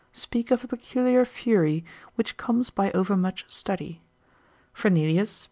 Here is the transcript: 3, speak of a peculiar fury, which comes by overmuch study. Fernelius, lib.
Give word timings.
3, 0.13 0.19
speak 0.19 0.49
of 0.49 0.63
a 0.63 0.67
peculiar 0.67 1.23
fury, 1.25 1.85
which 2.15 2.35
comes 2.35 2.71
by 2.71 2.89
overmuch 2.93 3.45
study. 3.47 4.01
Fernelius, 4.73 5.35
lib. 5.35 5.39